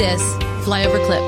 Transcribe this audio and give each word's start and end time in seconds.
this 0.00 0.22
flyover 0.64 1.04
clip 1.04 1.22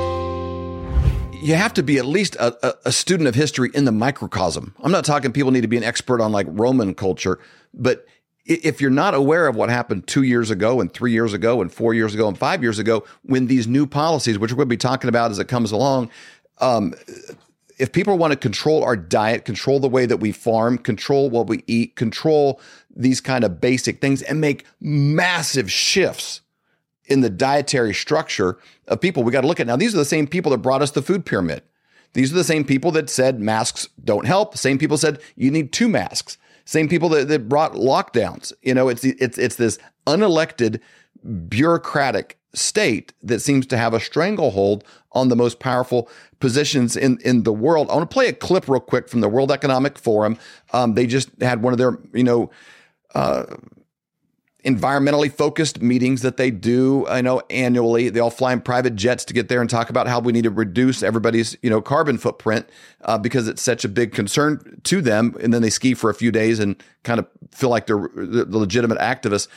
you 1.43 1.53
have 1.53 1.75
to 1.75 1.83
be 1.83 1.99
at 1.99 2.05
least 2.05 2.35
a, 2.37 2.75
a, 2.87 2.91
student 2.91 3.27
of 3.27 3.35
history 3.35 3.69
in 3.73 3.83
the 3.83 3.91
microcosm. 3.91 4.73
I'm 4.81 4.93
not 4.93 5.03
talking 5.03 5.33
people 5.33 5.51
need 5.51 5.61
to 5.61 5.67
be 5.67 5.75
an 5.75 5.83
expert 5.83 6.21
on 6.21 6.31
like 6.31 6.47
Roman 6.49 6.95
culture, 6.95 7.37
but 7.73 8.07
if 8.45 8.81
you're 8.81 8.89
not 8.89 9.13
aware 9.13 9.47
of 9.47 9.55
what 9.55 9.69
happened 9.69 10.07
two 10.07 10.23
years 10.23 10.49
ago 10.49 10.79
and 10.81 10.91
three 10.91 11.11
years 11.11 11.33
ago 11.33 11.61
and 11.61 11.71
four 11.71 11.93
years 11.93 12.15
ago 12.15 12.29
and 12.29 12.37
five 12.37 12.63
years 12.63 12.79
ago, 12.79 13.03
when 13.23 13.47
these 13.47 13.67
new 13.67 13.85
policies, 13.85 14.39
which 14.39 14.55
to 14.55 14.65
be 14.65 14.77
talking 14.77 15.09
about 15.09 15.31
as 15.31 15.37
it 15.37 15.49
comes 15.49 15.73
along, 15.73 16.09
um, 16.59 16.93
if 17.77 17.91
people 17.91 18.17
want 18.17 18.31
to 18.31 18.37
control 18.37 18.83
our 18.83 18.95
diet, 18.95 19.43
control 19.43 19.81
the 19.81 19.89
way 19.89 20.05
that 20.05 20.17
we 20.17 20.31
farm, 20.31 20.77
control 20.77 21.29
what 21.29 21.47
we 21.47 21.63
eat, 21.67 21.97
control 21.97 22.61
these 22.95 23.19
kind 23.19 23.43
of 23.43 23.59
basic 23.59 23.99
things, 23.99 24.21
and 24.21 24.39
make 24.39 24.65
massive 24.79 25.69
shifts 25.69 26.39
in 27.05 27.21
the 27.21 27.29
dietary 27.29 27.93
structure 27.93 28.57
of 28.87 29.01
people, 29.01 29.23
we 29.23 29.31
got 29.31 29.41
to 29.41 29.47
look 29.47 29.59
at 29.59 29.67
now. 29.67 29.75
These 29.75 29.93
are 29.93 29.97
the 29.97 30.05
same 30.05 30.27
people 30.27 30.51
that 30.51 30.59
brought 30.59 30.81
us 30.81 30.91
the 30.91 31.01
food 31.01 31.25
pyramid. 31.25 31.63
These 32.13 32.31
are 32.31 32.35
the 32.35 32.43
same 32.43 32.63
people 32.63 32.91
that 32.91 33.09
said 33.09 33.39
masks 33.39 33.89
don't 34.03 34.25
help. 34.25 34.57
Same 34.57 34.77
people 34.77 34.97
said 34.97 35.19
you 35.35 35.51
need 35.51 35.73
two 35.73 35.89
masks. 35.89 36.37
Same 36.65 36.87
people 36.87 37.09
that, 37.09 37.27
that 37.27 37.49
brought 37.49 37.73
lockdowns. 37.73 38.53
You 38.61 38.73
know, 38.73 38.87
it's 38.87 39.03
it's 39.03 39.37
it's 39.37 39.55
this 39.55 39.79
unelected 40.07 40.79
bureaucratic 41.49 42.37
state 42.53 43.13
that 43.23 43.39
seems 43.39 43.65
to 43.65 43.77
have 43.77 43.93
a 43.93 43.99
stranglehold 43.99 44.83
on 45.13 45.29
the 45.29 45.35
most 45.35 45.59
powerful 45.59 46.09
positions 46.39 46.95
in, 46.95 47.17
in 47.23 47.43
the 47.43 47.53
world. 47.53 47.89
I 47.89 47.95
want 47.95 48.09
to 48.09 48.13
play 48.13 48.27
a 48.27 48.33
clip 48.33 48.67
real 48.67 48.79
quick 48.79 49.09
from 49.09 49.21
the 49.21 49.29
World 49.29 49.51
Economic 49.51 49.97
Forum. 49.97 50.37
Um, 50.71 50.93
they 50.93 51.07
just 51.07 51.29
had 51.41 51.63
one 51.63 51.73
of 51.73 51.79
their, 51.79 51.97
you 52.13 52.23
know, 52.23 52.51
uh, 53.15 53.45
environmentally 54.63 55.31
focused 55.31 55.81
meetings 55.81 56.21
that 56.21 56.37
they 56.37 56.49
do, 56.49 57.05
I 57.07 57.21
know 57.21 57.41
annually. 57.49 58.09
They 58.09 58.19
all 58.19 58.29
fly 58.29 58.53
in 58.53 58.61
private 58.61 58.95
jets 58.95 59.25
to 59.25 59.33
get 59.33 59.49
there 59.49 59.59
and 59.59 59.69
talk 59.69 59.89
about 59.89 60.07
how 60.07 60.19
we 60.19 60.31
need 60.31 60.43
to 60.43 60.49
reduce 60.49 61.03
everybody's, 61.03 61.57
you 61.61 61.69
know, 61.69 61.81
carbon 61.81 62.17
footprint 62.17 62.67
uh, 63.01 63.17
because 63.17 63.47
it's 63.47 63.61
such 63.61 63.83
a 63.83 63.89
big 63.89 64.13
concern 64.13 64.79
to 64.83 65.01
them. 65.01 65.35
And 65.41 65.53
then 65.53 65.61
they 65.61 65.69
ski 65.69 65.93
for 65.93 66.09
a 66.09 66.13
few 66.13 66.31
days 66.31 66.59
and 66.59 66.81
kind 67.03 67.19
of 67.19 67.27
feel 67.51 67.69
like 67.69 67.87
they're 67.87 68.09
the 68.15 68.57
legitimate 68.57 68.99
activists 68.99 69.47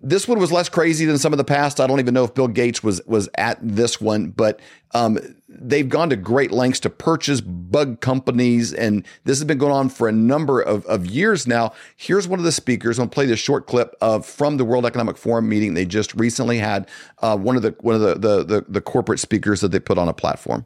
this 0.00 0.28
one 0.28 0.38
was 0.38 0.52
less 0.52 0.68
crazy 0.68 1.04
than 1.04 1.18
some 1.18 1.32
of 1.32 1.38
the 1.38 1.44
past. 1.44 1.80
I 1.80 1.86
don't 1.86 1.98
even 1.98 2.14
know 2.14 2.24
if 2.24 2.34
Bill 2.34 2.48
Gates 2.48 2.82
was 2.82 3.00
was 3.06 3.28
at 3.36 3.58
this 3.60 4.00
one, 4.00 4.28
but 4.28 4.60
um, 4.94 5.18
they've 5.48 5.88
gone 5.88 6.10
to 6.10 6.16
great 6.16 6.52
lengths 6.52 6.80
to 6.80 6.90
purchase 6.90 7.40
bug 7.40 8.00
companies, 8.00 8.72
and 8.72 9.04
this 9.24 9.38
has 9.38 9.44
been 9.44 9.58
going 9.58 9.72
on 9.72 9.88
for 9.88 10.08
a 10.08 10.12
number 10.12 10.60
of, 10.60 10.86
of 10.86 11.06
years 11.06 11.46
now. 11.46 11.72
Here's 11.96 12.28
one 12.28 12.38
of 12.38 12.44
the 12.44 12.52
speakers. 12.52 12.98
I'll 12.98 13.08
play 13.08 13.26
this 13.26 13.40
short 13.40 13.66
clip 13.66 13.96
of 14.00 14.24
from 14.24 14.56
the 14.56 14.64
World 14.64 14.86
Economic 14.86 15.16
Forum 15.16 15.48
meeting 15.48 15.74
they 15.74 15.84
just 15.84 16.14
recently 16.14 16.58
had. 16.58 16.88
Uh, 17.18 17.36
one 17.36 17.56
of 17.56 17.62
the 17.62 17.74
one 17.80 17.94
of 17.94 18.00
the, 18.00 18.14
the 18.14 18.44
the 18.44 18.64
the 18.68 18.80
corporate 18.80 19.18
speakers 19.18 19.60
that 19.60 19.72
they 19.72 19.80
put 19.80 19.98
on 19.98 20.08
a 20.08 20.14
platform. 20.14 20.64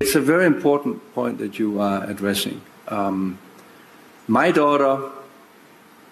It's 0.00 0.14
a 0.14 0.20
very 0.20 0.46
important 0.46 1.14
point 1.14 1.38
that 1.38 1.58
you 1.58 1.80
are 1.80 2.08
addressing. 2.08 2.62
Um, 2.88 3.38
my 4.28 4.50
daughter, 4.50 5.10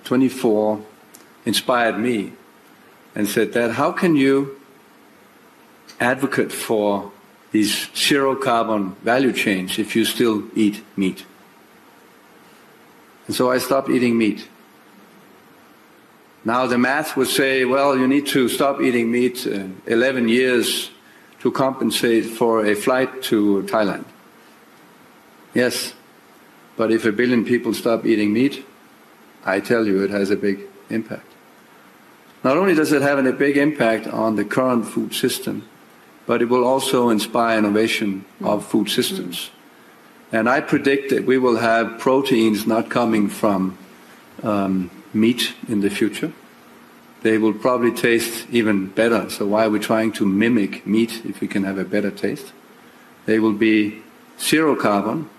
24 0.04 0.84
inspired 1.45 1.98
me 1.98 2.33
and 3.14 3.28
said 3.28 3.53
that 3.53 3.73
how 3.73 3.92
can 3.92 4.17
you 4.17 4.61
advocate 6.00 6.53
for 6.53 7.12
these 7.53 7.89
zero 7.95 8.34
carbon 8.34 8.97
value 9.03 9.33
chains 9.33 9.78
if 9.78 9.95
you 9.95 10.05
still 10.05 10.45
eat 10.55 10.83
meat? 10.97 11.25
And 13.27 13.34
so 13.34 13.50
I 13.50 13.59
stopped 13.59 13.89
eating 13.89 14.19
meat. 14.19 14.48
Now 16.45 16.67
the 16.67 16.77
math 16.77 17.17
would 17.17 17.28
say, 17.28 17.65
well, 17.65 17.97
you 17.97 18.06
need 18.06 18.27
to 18.28 18.48
stop 18.48 18.81
eating 18.81 19.11
meat 19.11 19.47
uh, 19.47 19.69
11 19.87 20.28
years 20.28 20.91
to 21.41 21.50
compensate 21.50 22.27
for 22.27 22.67
a 22.67 22.75
flight 22.75 23.22
to 23.22 23.62
Thailand. 23.62 24.04
Yes, 25.54 25.94
but 26.77 26.91
if 26.91 27.04
a 27.04 27.12
billion 27.12 27.44
people 27.44 27.72
stop 27.72 28.04
eating 28.04 28.33
meat, 28.33 28.66
I 29.44 29.60
tell 29.60 29.87
you 29.87 30.03
it 30.03 30.10
has 30.10 30.31
a 30.31 30.37
big 30.37 30.60
impact. 30.91 31.34
Not 32.44 32.59
only 32.59 32.75
does 32.75 32.93
it 32.93 33.00
have 33.00 33.19
a 33.25 33.32
big 33.32 33.56
impact 33.56 34.06
on 34.06 34.37
the 34.37 34.44
current 34.44 34.87
food 34.87 35.15
system, 35.15 35.66
but 36.27 36.43
it 36.43 36.50
will 36.50 36.65
also 36.65 37.09
inspire 37.09 37.59
innovation 37.59 38.27
of 38.43 38.66
food 38.66 38.91
systems. 38.91 39.50
And 40.31 40.49
I 40.49 40.60
predict 40.60 41.09
that 41.10 41.25
we 41.25 41.38
will 41.38 41.56
have 41.56 41.99
proteins 41.99 42.66
not 42.66 42.91
coming 42.91 43.28
from 43.28 43.78
um, 44.43 44.91
meat 45.15 45.54
in 45.69 45.81
the 45.81 45.88
future. 45.88 46.33
They 47.22 47.38
will 47.38 47.54
probably 47.54 47.93
taste 47.93 48.47
even 48.50 48.88
better. 48.88 49.31
So 49.31 49.47
why 49.47 49.65
are 49.65 49.71
we 49.71 49.78
trying 49.78 50.12
to 50.12 50.27
mimic 50.27 50.87
meat 50.87 51.22
if 51.25 51.41
we 51.41 51.49
can 51.49 51.65
have 51.65 51.78
a 51.78 51.84
better 51.84 52.10
taste? 52.10 52.53
They 53.25 53.38
will 53.38 53.54
be 53.54 54.03
zero 54.38 54.77
carbon 54.77 55.31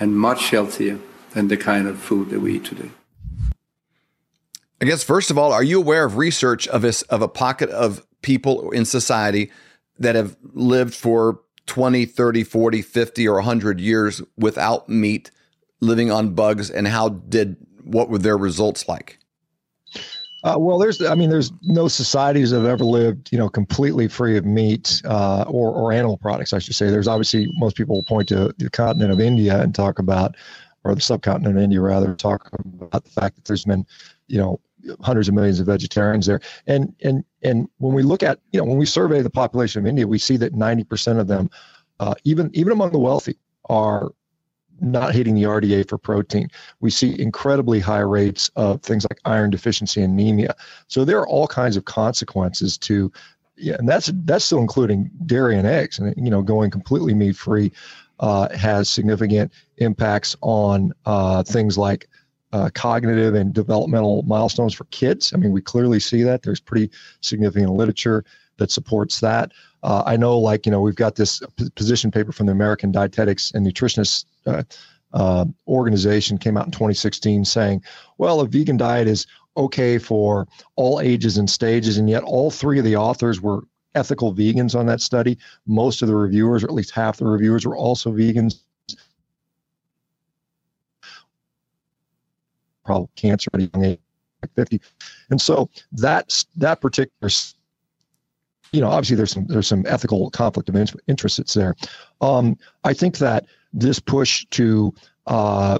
and 0.00 0.18
much 0.18 0.50
healthier 0.50 1.00
than 1.32 1.48
the 1.48 1.58
kind 1.58 1.86
of 1.86 1.98
food 1.98 2.30
that 2.30 2.40
we 2.40 2.56
eat 2.56 2.64
today. 2.64 2.90
I 4.80 4.84
guess 4.84 5.02
first 5.02 5.30
of 5.30 5.38
all, 5.38 5.52
are 5.52 5.62
you 5.62 5.78
aware 5.78 6.04
of 6.04 6.16
research 6.16 6.68
of 6.68 6.84
a, 6.84 6.92
of 7.08 7.22
a 7.22 7.28
pocket 7.28 7.70
of 7.70 8.06
people 8.22 8.70
in 8.72 8.84
society 8.84 9.50
that 9.98 10.14
have 10.14 10.36
lived 10.52 10.94
for 10.94 11.40
20, 11.66 12.04
30, 12.04 12.44
40, 12.44 12.82
50 12.82 13.28
or 13.28 13.34
100 13.34 13.80
years 13.80 14.22
without 14.36 14.88
meat, 14.88 15.30
living 15.80 16.10
on 16.10 16.34
bugs 16.34 16.70
and 16.70 16.86
how 16.86 17.08
did 17.08 17.56
what 17.84 18.08
were 18.08 18.18
their 18.18 18.36
results 18.36 18.88
like? 18.88 19.18
Uh, 20.44 20.56
well, 20.58 20.78
there's, 20.78 21.02
I 21.02 21.14
mean, 21.14 21.30
there's 21.30 21.52
no 21.62 21.88
societies 21.88 22.50
that 22.50 22.58
have 22.58 22.66
ever 22.66 22.84
lived, 22.84 23.32
you 23.32 23.38
know, 23.38 23.48
completely 23.48 24.06
free 24.06 24.36
of 24.36 24.44
meat 24.44 25.02
uh, 25.04 25.44
or, 25.48 25.72
or 25.72 25.92
animal 25.92 26.18
products, 26.18 26.52
I 26.52 26.58
should 26.58 26.76
say. 26.76 26.88
There's 26.90 27.08
obviously, 27.08 27.48
most 27.54 27.76
people 27.76 27.96
will 27.96 28.04
point 28.04 28.28
to 28.28 28.54
the 28.58 28.70
continent 28.70 29.10
of 29.12 29.18
India 29.18 29.60
and 29.60 29.74
talk 29.74 29.98
about, 29.98 30.36
or 30.84 30.94
the 30.94 31.00
subcontinent 31.00 31.56
of 31.56 31.62
India 31.62 31.80
rather, 31.80 32.14
talk 32.14 32.48
about 32.80 33.02
the 33.02 33.10
fact 33.10 33.36
that 33.36 33.44
there's 33.46 33.64
been, 33.64 33.86
you 34.28 34.38
know, 34.38 34.60
hundreds 35.00 35.28
of 35.28 35.34
millions 35.34 35.60
of 35.60 35.66
vegetarians 35.66 36.26
there. 36.26 36.40
And 36.66 36.94
and 37.02 37.24
and 37.42 37.68
when 37.78 37.94
we 37.94 38.02
look 38.02 38.22
at 38.22 38.40
you 38.52 38.60
know 38.60 38.64
when 38.64 38.78
we 38.78 38.86
survey 38.86 39.22
the 39.22 39.30
population 39.30 39.80
of 39.80 39.86
India, 39.86 40.06
we 40.06 40.18
see 40.18 40.36
that 40.38 40.54
90% 40.54 41.18
of 41.18 41.26
them, 41.26 41.50
uh, 42.00 42.14
even 42.24 42.50
even 42.54 42.72
among 42.72 42.92
the 42.92 42.98
wealthy, 42.98 43.36
are 43.68 44.10
not 44.80 45.14
hitting 45.14 45.34
the 45.34 45.44
RDA 45.44 45.88
for 45.88 45.98
protein. 45.98 46.48
We 46.80 46.90
see 46.90 47.18
incredibly 47.18 47.80
high 47.80 48.00
rates 48.00 48.50
of 48.56 48.82
things 48.82 49.06
like 49.10 49.20
iron 49.24 49.50
deficiency 49.50 50.02
anemia. 50.02 50.54
So 50.88 51.04
there 51.04 51.18
are 51.18 51.26
all 51.26 51.48
kinds 51.48 51.76
of 51.76 51.86
consequences 51.86 52.76
to 52.78 53.10
yeah, 53.56 53.76
and 53.78 53.88
that's 53.88 54.10
that's 54.24 54.44
still 54.44 54.58
including 54.58 55.10
dairy 55.24 55.56
and 55.56 55.66
eggs, 55.66 55.98
and 55.98 56.14
you 56.16 56.30
know, 56.30 56.42
going 56.42 56.70
completely 56.70 57.14
meat 57.14 57.36
free 57.36 57.72
uh, 58.20 58.54
has 58.54 58.90
significant 58.90 59.52
impacts 59.78 60.36
on 60.42 60.92
uh, 61.06 61.42
things 61.42 61.78
like 61.78 62.08
uh, 62.56 62.70
cognitive 62.70 63.34
and 63.34 63.52
developmental 63.52 64.22
milestones 64.22 64.72
for 64.72 64.84
kids. 64.84 65.34
I 65.34 65.36
mean, 65.36 65.52
we 65.52 65.60
clearly 65.60 66.00
see 66.00 66.22
that. 66.22 66.42
There's 66.42 66.58
pretty 66.58 66.90
significant 67.20 67.72
literature 67.72 68.24
that 68.56 68.70
supports 68.70 69.20
that. 69.20 69.52
Uh, 69.82 70.02
I 70.06 70.16
know, 70.16 70.38
like, 70.38 70.64
you 70.64 70.72
know, 70.72 70.80
we've 70.80 70.96
got 70.96 71.16
this 71.16 71.42
position 71.74 72.10
paper 72.10 72.32
from 72.32 72.46
the 72.46 72.52
American 72.52 72.92
Dietetics 72.92 73.52
and 73.52 73.66
Nutritionists 73.66 74.24
uh, 74.46 74.62
uh 75.12 75.44
organization 75.68 76.36
came 76.36 76.56
out 76.56 76.66
in 76.66 76.72
2016 76.72 77.44
saying, 77.44 77.82
well, 78.16 78.40
a 78.40 78.48
vegan 78.48 78.78
diet 78.78 79.06
is 79.06 79.26
okay 79.56 79.98
for 79.98 80.48
all 80.76 81.00
ages 81.00 81.36
and 81.36 81.50
stages. 81.50 81.98
And 81.98 82.08
yet, 82.08 82.22
all 82.22 82.50
three 82.50 82.78
of 82.78 82.86
the 82.86 82.96
authors 82.96 83.40
were 83.40 83.64
ethical 83.94 84.34
vegans 84.34 84.74
on 84.74 84.86
that 84.86 85.02
study. 85.02 85.36
Most 85.66 86.00
of 86.00 86.08
the 86.08 86.14
reviewers, 86.14 86.64
or 86.64 86.68
at 86.68 86.74
least 86.74 86.90
half 86.92 87.18
the 87.18 87.26
reviewers, 87.26 87.66
were 87.66 87.76
also 87.76 88.10
vegans. 88.12 88.60
Probably 92.86 93.08
cancer 93.16 93.50
at 93.54 93.60
a 93.60 93.70
young 93.74 93.84
age, 93.84 94.00
like 94.42 94.54
50. 94.54 94.80
And 95.30 95.40
so 95.40 95.68
that's 95.92 96.46
that 96.56 96.80
particular, 96.80 97.30
you 98.72 98.80
know, 98.80 98.88
obviously 98.88 99.16
there's 99.16 99.32
some 99.32 99.46
there's 99.46 99.66
some 99.66 99.84
ethical 99.86 100.30
conflict 100.30 100.68
of 100.68 100.76
interest 101.06 101.36
that's 101.36 101.54
there. 101.54 101.74
Um, 102.20 102.56
I 102.84 102.92
think 102.94 103.18
that 103.18 103.46
this 103.72 103.98
push 103.98 104.46
to 104.50 104.94
uh, 105.26 105.78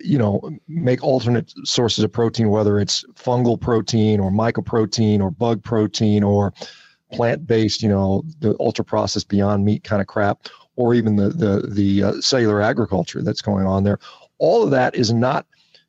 you 0.00 0.18
know 0.18 0.40
make 0.68 1.02
alternate 1.02 1.52
sources 1.64 2.04
of 2.04 2.12
protein, 2.12 2.50
whether 2.50 2.78
it's 2.78 3.04
fungal 3.14 3.60
protein 3.60 4.20
or 4.20 4.30
mycoprotein 4.30 5.20
or 5.20 5.30
bug 5.30 5.62
protein 5.62 6.22
or 6.22 6.52
plant-based, 7.12 7.82
you 7.82 7.88
know, 7.88 8.22
the 8.40 8.54
ultra-processed 8.60 9.28
beyond 9.28 9.64
meat 9.64 9.82
kind 9.84 10.00
of 10.00 10.06
crap, 10.06 10.48
or 10.76 10.94
even 10.94 11.16
the 11.16 11.30
the 11.30 11.68
the 11.68 12.02
uh, 12.02 12.20
cellular 12.20 12.60
agriculture 12.60 13.22
that's 13.22 13.42
going 13.42 13.66
on 13.66 13.84
there. 13.84 13.98
All 14.38 14.62
of 14.62 14.70
that 14.70 14.94
is 14.94 15.12
not 15.12 15.46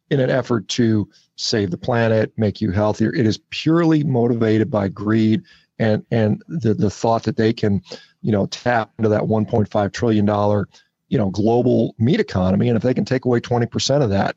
in 0.10 0.20
an 0.20 0.30
effort 0.30 0.68
to 0.70 1.08
save 1.36 1.72
the 1.72 1.78
planet, 1.78 2.32
make 2.38 2.62
you 2.62 2.72
healthier. 2.72 3.14
It 3.14 3.26
is 3.26 3.40
purely 3.50 4.04
motivated 4.04 4.70
by 4.70 4.88
greed 4.90 5.44
and 5.80 6.06
and 6.12 6.44
the 6.48 6.74
the 6.74 6.90
thought 6.90 7.24
that 7.24 7.38
they 7.38 7.54
can, 7.54 7.82
you 8.22 8.32
know, 8.32 8.46
tap 8.48 8.92
into 8.98 9.10
that 9.10 9.24
1.5 9.24 9.94
trillion 9.94 10.26
dollar, 10.26 10.68
you 11.08 11.18
know, 11.18 11.30
global 11.30 11.96
meat 11.98 12.20
economy, 12.20 12.68
and 12.68 12.76
if 12.76 12.84
they 12.84 12.94
can 12.94 13.06
take 13.06 13.26
away 13.26 13.40
20 13.40 13.66
percent 13.66 14.04
of 14.04 14.10
that, 14.10 14.36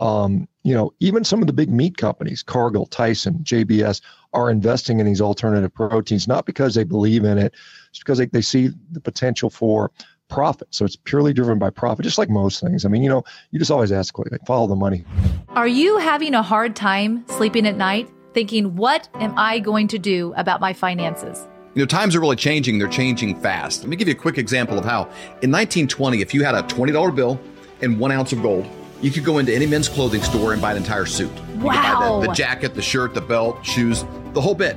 um, 0.00 0.48
you 0.62 0.74
know, 0.74 0.92
even 1.00 1.24
some 1.24 1.40
of 1.40 1.46
the 1.46 1.52
big 1.52 1.70
meat 1.70 1.96
companies, 1.96 2.42
Cargill, 2.42 2.86
Tyson, 2.86 3.40
JBS, 3.42 4.00
are 4.32 4.50
investing 4.50 5.00
in 5.00 5.06
these 5.06 5.20
alternative 5.20 5.72
proteins, 5.74 6.28
not 6.28 6.46
because 6.46 6.74
they 6.74 6.84
believe 6.84 7.24
in 7.24 7.38
it, 7.38 7.54
it's 7.90 7.98
because 7.98 8.18
they, 8.18 8.26
they 8.26 8.42
see 8.42 8.70
the 8.92 9.00
potential 9.00 9.50
for 9.50 9.90
profit. 10.28 10.68
So 10.70 10.84
it's 10.84 10.96
purely 10.96 11.32
driven 11.32 11.58
by 11.58 11.70
profit, 11.70 12.04
just 12.04 12.18
like 12.18 12.30
most 12.30 12.60
things. 12.60 12.84
I 12.84 12.88
mean, 12.88 13.02
you 13.02 13.08
know, 13.08 13.24
you 13.50 13.58
just 13.58 13.70
always 13.70 13.92
ask, 13.92 14.18
like, 14.18 14.44
follow 14.46 14.66
the 14.66 14.76
money. 14.76 15.04
Are 15.50 15.68
you 15.68 15.98
having 15.98 16.34
a 16.34 16.42
hard 16.42 16.76
time 16.76 17.24
sleeping 17.28 17.66
at 17.66 17.76
night, 17.76 18.08
thinking, 18.34 18.76
what 18.76 19.08
am 19.14 19.34
I 19.36 19.58
going 19.58 19.88
to 19.88 19.98
do 19.98 20.32
about 20.36 20.60
my 20.60 20.72
finances? 20.72 21.46
You 21.74 21.82
know, 21.82 21.86
times 21.86 22.16
are 22.16 22.20
really 22.20 22.36
changing. 22.36 22.78
They're 22.78 22.88
changing 22.88 23.40
fast. 23.40 23.80
Let 23.80 23.88
me 23.88 23.96
give 23.96 24.08
you 24.08 24.14
a 24.14 24.18
quick 24.18 24.38
example 24.38 24.78
of 24.78 24.84
how. 24.84 25.02
In 25.42 25.50
1920, 25.50 26.20
if 26.20 26.34
you 26.34 26.44
had 26.44 26.54
a 26.54 26.62
$20 26.62 27.14
bill 27.14 27.40
and 27.80 27.98
one 27.98 28.10
ounce 28.10 28.32
of 28.32 28.42
gold, 28.42 28.66
you 29.00 29.10
could 29.10 29.24
go 29.24 29.38
into 29.38 29.54
any 29.54 29.66
men's 29.66 29.88
clothing 29.88 30.22
store 30.22 30.52
and 30.52 30.60
buy 30.60 30.72
an 30.72 30.76
entire 30.76 31.06
suit. 31.06 31.30
You 31.54 31.60
wow. 31.60 32.20
The, 32.20 32.28
the 32.28 32.34
jacket, 32.34 32.74
the 32.74 32.82
shirt, 32.82 33.14
the 33.14 33.20
belt, 33.20 33.64
shoes, 33.64 34.04
the 34.32 34.40
whole 34.40 34.54
bit. 34.54 34.76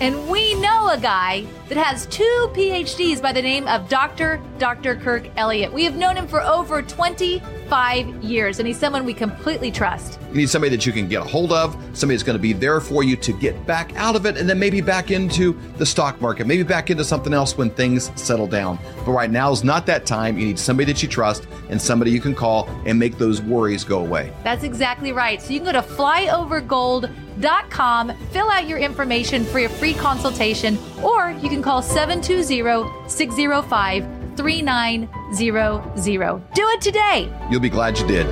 And 0.00 0.28
we 0.28 0.54
know 0.54 0.88
a 0.88 0.98
guy 0.98 1.46
that 1.68 1.78
has 1.78 2.06
two 2.06 2.50
PhDs 2.52 3.22
by 3.22 3.32
the 3.32 3.40
name 3.40 3.68
of 3.68 3.88
Dr. 3.88 4.40
Dr. 4.58 4.96
Kirk 4.96 5.28
Elliott. 5.36 5.72
We 5.72 5.84
have 5.84 5.96
known 5.96 6.16
him 6.16 6.26
for 6.26 6.42
over 6.42 6.82
25 7.64 8.22
years, 8.22 8.58
and 8.58 8.68
he's 8.68 8.78
someone 8.78 9.04
we 9.04 9.14
completely 9.14 9.70
trust. 9.70 10.18
You 10.30 10.36
need 10.36 10.50
somebody 10.50 10.76
that 10.76 10.86
you 10.86 10.92
can 10.92 11.08
get 11.08 11.22
a 11.22 11.24
hold 11.24 11.50
of, 11.52 11.72
somebody 11.92 12.16
that's 12.16 12.22
going 12.22 12.38
to 12.38 12.42
be 12.42 12.52
there 12.52 12.80
for 12.80 13.02
you 13.02 13.16
to 13.16 13.32
get 13.32 13.66
back 13.66 13.96
out 13.96 14.14
of 14.16 14.26
it, 14.26 14.36
and 14.36 14.46
then 14.48 14.58
maybe 14.58 14.80
back 14.80 15.10
into 15.10 15.58
the 15.78 15.86
stock 15.86 16.20
market, 16.20 16.46
maybe 16.46 16.62
back 16.62 16.90
into 16.90 17.04
something 17.04 17.32
else 17.32 17.56
when 17.56 17.70
things 17.70 18.10
settle 18.16 18.46
down. 18.46 18.78
But 19.04 19.12
right 19.12 19.30
now 19.30 19.52
is 19.52 19.64
not 19.64 19.86
that 19.86 20.04
time. 20.06 20.38
You 20.38 20.46
need 20.46 20.58
somebody 20.58 20.92
that 20.92 21.02
you 21.02 21.08
trust 21.08 21.46
and 21.70 21.80
somebody 21.80 22.10
you 22.10 22.20
can 22.20 22.34
call 22.34 22.68
and 22.84 22.98
make 22.98 23.16
those 23.18 23.40
worries 23.40 23.84
go 23.84 24.00
away. 24.00 24.32
That's 24.42 24.64
exactly 24.64 25.12
right. 25.12 25.40
So 25.40 25.52
you 25.52 25.60
can 25.60 25.66
go 25.66 25.72
to 25.80 25.86
flyovergold.com, 25.86 28.12
fill 28.30 28.50
out 28.50 28.68
your 28.68 28.78
information 28.78 29.44
for 29.44 29.58
your 29.58 29.70
free 29.70 29.94
consultation, 29.94 30.78
or 31.02 31.30
you 31.42 31.48
can 31.48 31.62
call 31.62 31.80
720 31.82 33.08
605 33.08 34.23
3900. 34.36 36.54
Do 36.54 36.68
it 36.68 36.80
today. 36.80 37.32
You'll 37.50 37.60
be 37.60 37.68
glad 37.68 37.98
you 37.98 38.06
did. 38.06 38.26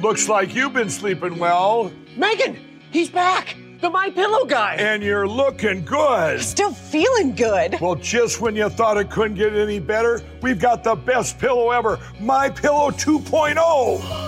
Looks 0.00 0.28
like 0.28 0.54
you've 0.54 0.72
been 0.72 0.90
sleeping 0.90 1.38
well. 1.38 1.92
Megan, 2.16 2.56
he's 2.90 3.10
back. 3.10 3.56
The 3.80 3.90
My 3.90 4.10
Pillow 4.10 4.44
guy. 4.44 4.74
And 4.74 5.04
you're 5.04 5.28
looking 5.28 5.84
good. 5.84 6.40
Still 6.40 6.72
feeling 6.72 7.34
good. 7.34 7.80
Well, 7.80 7.94
just 7.94 8.40
when 8.40 8.56
you 8.56 8.68
thought 8.68 8.96
it 8.96 9.08
couldn't 9.08 9.36
get 9.36 9.54
any 9.54 9.78
better, 9.78 10.20
we've 10.42 10.58
got 10.58 10.82
the 10.82 10.96
best 10.96 11.38
pillow 11.38 11.70
ever, 11.70 12.00
My 12.20 12.50
Pillow 12.50 12.90
2.0. 12.90 14.27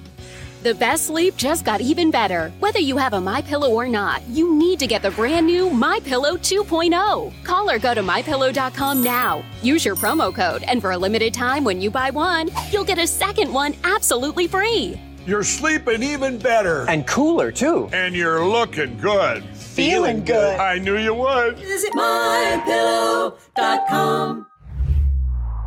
The 0.63 0.75
best 0.75 1.07
sleep 1.07 1.37
just 1.37 1.65
got 1.65 1.81
even 1.81 2.11
better. 2.11 2.51
Whether 2.59 2.77
you 2.77 2.95
have 2.97 3.13
a 3.13 3.21
My 3.21 3.41
Pillow 3.41 3.71
or 3.71 3.87
not, 3.87 4.21
you 4.27 4.53
need 4.53 4.77
to 4.79 4.85
get 4.85 5.01
the 5.01 5.09
brand 5.09 5.47
new 5.47 5.71
My 5.71 5.99
Pillow 6.01 6.37
2.0. 6.37 7.33
Call 7.43 7.71
or 7.71 7.79
go 7.79 7.95
to 7.95 8.03
mypillow.com 8.03 9.01
now. 9.01 9.43
Use 9.63 9.83
your 9.83 9.95
promo 9.95 10.31
code, 10.33 10.61
and 10.61 10.79
for 10.79 10.91
a 10.91 10.97
limited 10.97 11.33
time, 11.33 11.63
when 11.63 11.81
you 11.81 11.89
buy 11.89 12.11
one, 12.11 12.51
you'll 12.71 12.83
get 12.83 12.99
a 12.99 13.07
second 13.07 13.51
one 13.51 13.73
absolutely 13.83 14.47
free. 14.47 15.01
You're 15.25 15.43
sleeping 15.43 16.03
even 16.03 16.37
better. 16.37 16.87
And 16.87 17.07
cooler, 17.07 17.51
too. 17.51 17.89
And 17.91 18.13
you're 18.15 18.45
looking 18.45 18.97
good. 18.97 19.43
Feeling 19.55 20.23
good. 20.23 20.59
I 20.59 20.77
knew 20.77 20.97
you 20.97 21.15
would. 21.15 21.57
Visit 21.57 21.91
mypillow.com. 21.93 23.37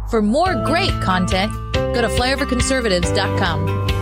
For 0.08 0.22
more 0.22 0.54
great 0.64 0.92
content, 1.02 1.52
go 1.72 2.00
to 2.00 2.06
flyoverconservatives.com. 2.08 3.93